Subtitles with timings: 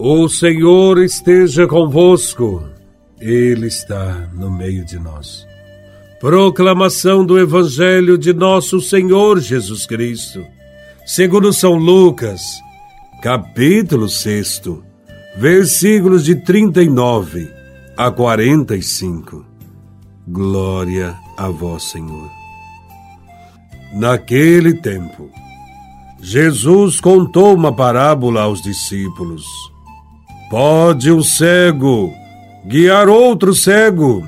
[0.00, 2.62] O Senhor esteja convosco,
[3.20, 5.44] Ele está no meio de nós.
[6.20, 10.46] Proclamação do Evangelho de Nosso Senhor Jesus Cristo,
[11.04, 12.40] segundo São Lucas,
[13.20, 14.70] capítulo 6,
[15.36, 17.50] versículos de 39
[17.96, 19.44] a 45.
[20.28, 22.30] Glória a Vós, Senhor.
[23.94, 25.28] Naquele tempo,
[26.20, 29.44] Jesus contou uma parábola aos discípulos
[30.50, 32.12] Pode um cego
[32.66, 34.26] guiar outro cego?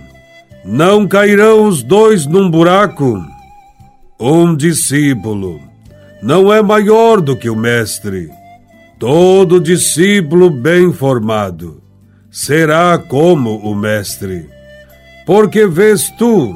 [0.64, 3.24] Não cairão os dois num buraco?
[4.20, 5.58] Um discípulo
[6.22, 8.30] não é maior do que o mestre.
[8.98, 11.82] Todo discípulo bem formado
[12.30, 14.46] será como o mestre.
[15.24, 16.54] Porque vês tu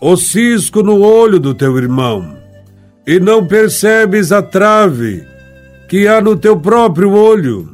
[0.00, 2.38] o cisco no olho do teu irmão
[3.06, 5.26] e não percebes a trave
[5.88, 7.73] que há no teu próprio olho?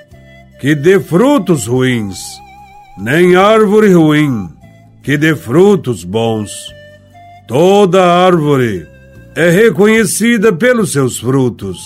[0.61, 2.39] que dê frutos ruins,
[2.95, 4.47] nem árvore ruim
[5.01, 6.51] que dê frutos bons.
[7.47, 8.87] Toda árvore
[9.35, 11.79] é reconhecida pelos seus frutos.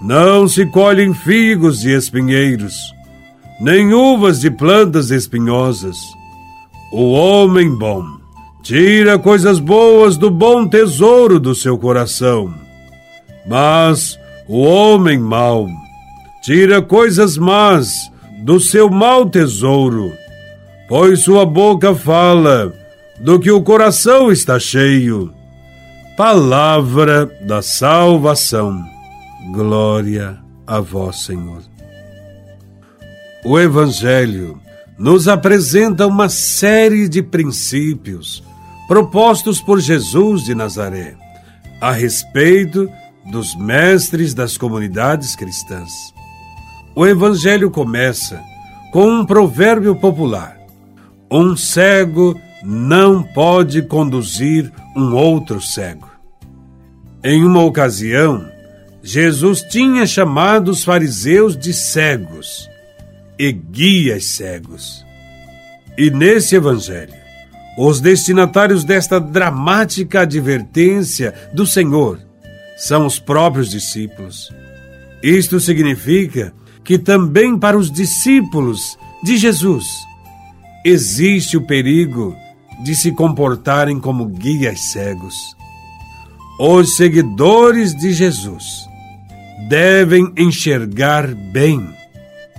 [0.00, 2.74] Não se colhem figos e espinheiros,
[3.60, 5.98] nem uvas de plantas espinhosas.
[6.90, 8.02] O homem bom
[8.62, 12.54] tira coisas boas do bom tesouro do seu coração,
[13.46, 14.18] mas
[14.48, 15.68] o homem mau
[16.42, 20.12] tira coisas más do seu mau tesouro,
[20.88, 22.74] pois sua boca fala
[23.20, 25.32] do que o coração está cheio.
[26.16, 28.84] Palavra da salvação.
[29.52, 31.62] Glória a vós, Senhor.
[33.44, 34.60] O Evangelho
[34.98, 38.42] nos apresenta uma série de princípios
[38.86, 41.16] propostos por Jesus de Nazaré
[41.80, 42.88] a respeito
[43.30, 45.90] dos mestres das comunidades cristãs.
[46.94, 48.42] O Evangelho começa
[48.92, 50.58] com um provérbio popular:
[51.30, 56.10] Um cego não pode conduzir um outro cego.
[57.24, 58.46] Em uma ocasião,
[59.02, 62.68] Jesus tinha chamado os fariseus de cegos
[63.38, 65.04] e guias cegos.
[65.96, 67.14] E nesse Evangelho,
[67.78, 72.18] os destinatários desta dramática advertência do Senhor
[72.76, 74.52] são os próprios discípulos.
[75.22, 76.52] Isto significa
[76.84, 79.86] que também para os discípulos de Jesus
[80.84, 82.34] existe o perigo
[82.82, 85.56] de se comportarem como guias cegos.
[86.58, 88.64] Os seguidores de Jesus
[89.68, 91.88] devem enxergar bem,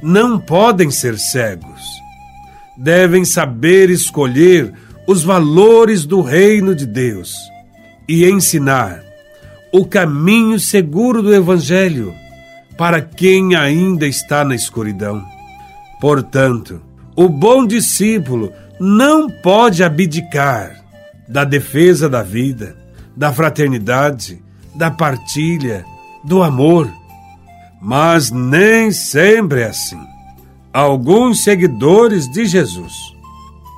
[0.01, 1.81] não podem ser cegos.
[2.77, 4.73] Devem saber escolher
[5.07, 7.35] os valores do reino de Deus
[8.07, 9.03] e ensinar
[9.71, 12.13] o caminho seguro do Evangelho
[12.77, 15.23] para quem ainda está na escuridão.
[15.99, 16.81] Portanto,
[17.15, 20.83] o bom discípulo não pode abdicar
[21.27, 22.75] da defesa da vida,
[23.15, 24.41] da fraternidade,
[24.75, 25.85] da partilha,
[26.23, 26.91] do amor.
[27.81, 29.99] Mas nem sempre é assim.
[30.71, 32.93] Alguns seguidores de Jesus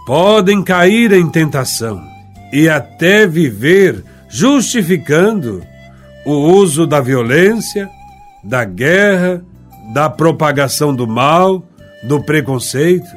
[0.06, 2.02] podem cair em tentação
[2.54, 5.64] e até viver justificando
[6.26, 7.90] o uso da violência,
[8.46, 9.44] da guerra,
[9.94, 11.68] da propagação do mal,
[12.04, 13.10] do preconceito.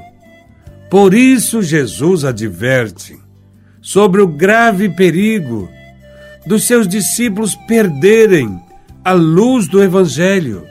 [0.91, 3.19] Por isso, Jesus adverte
[3.81, 5.69] sobre o grave perigo
[6.47, 8.59] dos seus discípulos perderem
[9.05, 10.67] a luz do Evangelho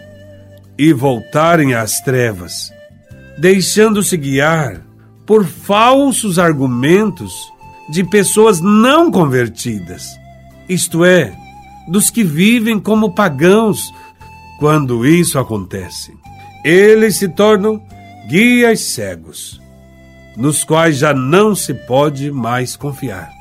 [0.78, 2.72] e voltarem às trevas,
[3.38, 4.82] deixando-se guiar
[5.26, 7.34] por falsos argumentos
[7.90, 10.08] de pessoas não convertidas,
[10.68, 11.34] isto é,
[11.88, 13.94] dos que vivem como pagãos
[14.58, 16.14] quando isso acontece,
[16.64, 17.82] eles se tornam
[18.28, 19.62] guias cegos,
[20.36, 23.32] nos quais já não se pode mais confiar.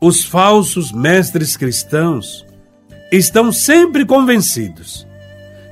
[0.00, 2.46] Os falsos mestres cristãos
[3.10, 5.06] estão sempre convencidos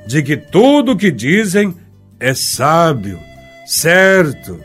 [0.05, 1.75] de que tudo o que dizem
[2.19, 3.19] é sábio,
[3.65, 4.59] certo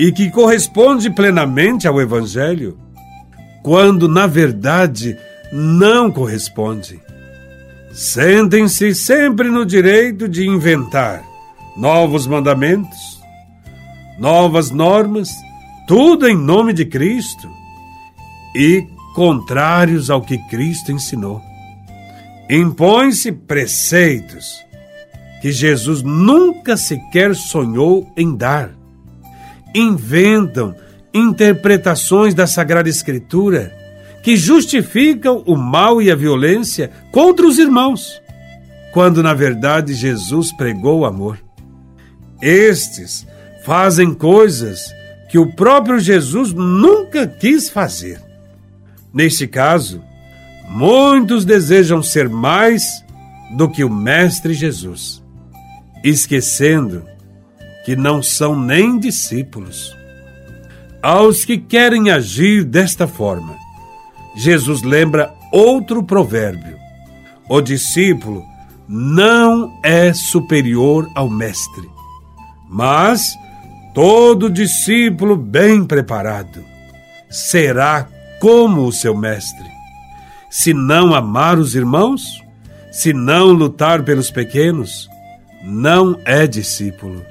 [0.00, 2.78] e que corresponde plenamente ao Evangelho,
[3.62, 5.16] quando na verdade
[5.52, 7.00] não corresponde
[7.92, 11.22] sentem-se sempre no direito de inventar
[11.76, 13.20] novos mandamentos,
[14.18, 15.30] novas normas,
[15.86, 17.50] tudo em nome de Cristo
[18.54, 21.42] e contrários ao que Cristo ensinou.
[22.48, 24.62] Impõem-se preceitos
[25.40, 28.70] que Jesus nunca sequer sonhou em dar.
[29.74, 30.74] Inventam
[31.12, 33.81] interpretações da Sagrada Escritura
[34.22, 38.20] que justificam o mal e a violência contra os irmãos,
[38.92, 41.38] quando na verdade Jesus pregou o amor.
[42.40, 43.26] Estes
[43.64, 44.92] fazem coisas
[45.28, 48.20] que o próprio Jesus nunca quis fazer.
[49.12, 50.02] Neste caso,
[50.68, 53.02] muitos desejam ser mais
[53.56, 55.22] do que o Mestre Jesus,
[56.02, 57.04] esquecendo
[57.84, 59.96] que não são nem discípulos.
[61.02, 63.56] Aos que querem agir desta forma,
[64.34, 66.76] Jesus lembra outro provérbio:
[67.48, 68.44] o discípulo
[68.88, 71.88] não é superior ao mestre,
[72.68, 73.34] mas
[73.94, 76.64] todo discípulo bem preparado
[77.30, 78.08] será
[78.40, 79.70] como o seu mestre.
[80.50, 82.42] Se não amar os irmãos,
[82.90, 85.08] se não lutar pelos pequenos,
[85.62, 87.24] não é discípulo.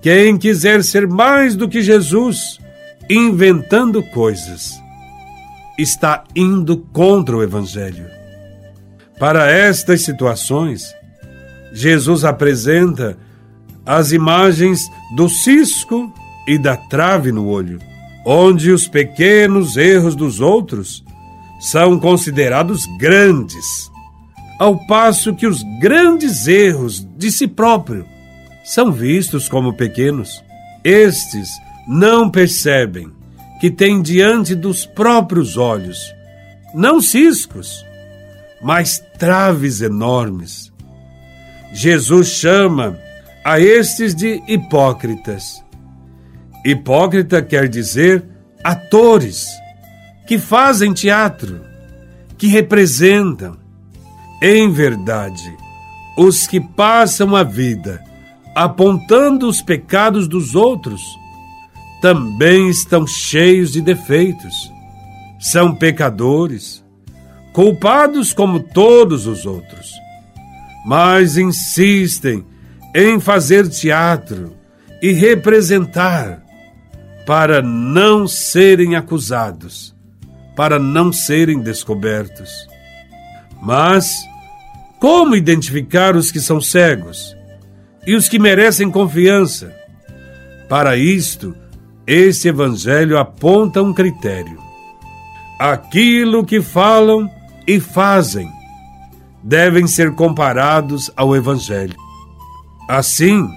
[0.00, 2.58] Quem quiser ser mais do que Jesus,
[3.08, 4.80] inventando coisas,
[5.78, 8.06] está indo contra o Evangelho.
[9.18, 10.94] Para estas situações,
[11.72, 13.16] Jesus apresenta
[13.84, 14.80] as imagens
[15.14, 16.12] do cisco
[16.46, 17.78] e da trave no olho,
[18.24, 21.04] onde os pequenos erros dos outros
[21.60, 23.90] são considerados grandes,
[24.58, 28.06] ao passo que os grandes erros de si próprio
[28.64, 30.42] são vistos como pequenos.
[30.82, 31.48] Estes
[31.86, 33.15] não percebem
[33.60, 36.16] que têm diante dos próprios olhos
[36.76, 37.84] não ciscos,
[38.60, 40.70] mas traves enormes.
[41.72, 42.98] Jesus chama
[43.42, 45.64] a estes de hipócritas.
[46.64, 48.24] Hipócrita quer dizer
[48.62, 49.46] atores
[50.26, 51.62] que fazem teatro,
[52.36, 53.56] que representam.
[54.42, 55.56] Em verdade,
[56.18, 58.04] os que passam a vida
[58.54, 61.02] apontando os pecados dos outros
[62.06, 64.54] também estão cheios de defeitos.
[65.40, 66.84] São pecadores
[67.52, 69.90] culpados como todos os outros,
[70.86, 72.46] mas insistem
[72.94, 74.54] em fazer teatro
[75.02, 76.44] e representar
[77.26, 79.92] para não serem acusados,
[80.54, 82.68] para não serem descobertos.
[83.60, 84.12] Mas
[85.00, 87.36] como identificar os que são cegos
[88.06, 89.74] e os que merecem confiança?
[90.68, 91.65] Para isto,
[92.06, 94.58] esse evangelho aponta um critério.
[95.58, 97.28] Aquilo que falam
[97.66, 98.48] e fazem
[99.42, 101.96] devem ser comparados ao Evangelho.
[102.88, 103.48] Assim,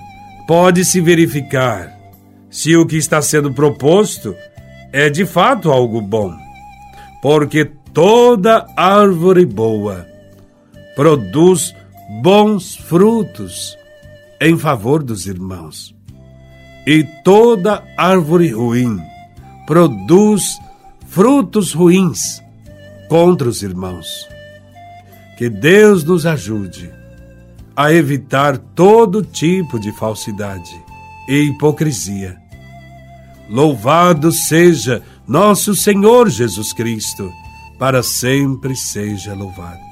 [0.48, 1.96] pode-se verificar
[2.50, 4.36] se o que está sendo proposto
[4.92, 6.34] é de fato algo bom,
[7.22, 10.08] porque toda árvore boa
[10.96, 11.76] produz
[12.24, 13.78] bons frutos
[14.42, 15.96] em favor dos irmãos,
[16.92, 19.00] e toda árvore ruim
[19.68, 20.60] produz
[21.06, 22.42] frutos ruins
[23.08, 24.28] contra os irmãos.
[25.38, 26.92] Que Deus nos ajude
[27.76, 30.84] a evitar todo tipo de falsidade
[31.28, 32.36] e hipocrisia.
[33.48, 37.32] Louvado seja nosso Senhor Jesus Cristo,
[37.78, 39.89] para sempre seja louvado.